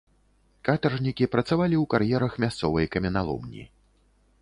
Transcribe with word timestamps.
Катаржнікі 0.69 1.27
працавалі 1.35 1.75
ў 1.83 1.91
кар'ерах 1.93 2.33
мясцовай 2.47 2.85
каменяломні. 2.97 3.63